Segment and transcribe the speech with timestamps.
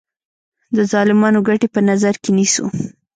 [0.75, 2.65] د ظالمانو ګټې په نظر کې نیسو.